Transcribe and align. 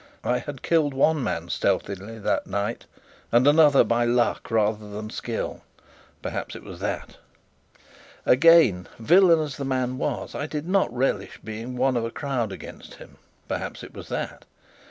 I 0.23 0.39
had 0.39 0.63
killed 0.63 0.95
one 0.95 1.21
man 1.23 1.49
stealthily 1.49 2.17
that 2.17 2.47
night, 2.47 2.87
and 3.31 3.45
another 3.45 3.83
by 3.83 4.03
luck 4.03 4.49
rather 4.49 4.89
than 4.89 5.11
skill 5.11 5.61
perhaps 6.23 6.55
it 6.55 6.63
was 6.63 6.79
that. 6.79 7.17
Again, 8.25 8.87
villain 8.97 9.39
as 9.41 9.57
the 9.57 9.63
man 9.63 9.99
was, 9.99 10.33
I 10.33 10.47
did 10.47 10.67
not 10.67 10.91
relish 10.91 11.39
being 11.43 11.77
one 11.77 11.95
of 11.95 12.03
a 12.03 12.09
crowd 12.09 12.51
against 12.51 12.95
him 12.95 13.17
perhaps 13.47 13.83
it 13.83 13.93
was 13.93 14.07
that. 14.09 14.45